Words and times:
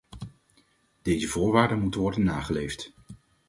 Deze 1.01 1.27
voorwaarden 1.27 1.79
moeten 1.79 2.01
worden 2.01 2.23
nageleefd. 2.23 2.93